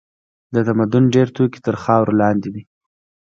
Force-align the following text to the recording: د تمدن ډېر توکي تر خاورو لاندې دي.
د 0.53 0.55
تمدن 0.67 1.03
ډېر 1.15 1.27
توکي 1.35 1.59
تر 1.65 1.75
خاورو 1.83 2.17
لاندې 2.21 2.49
دي. 2.55 2.63